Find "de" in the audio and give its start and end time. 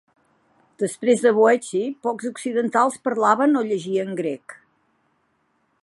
1.25-1.33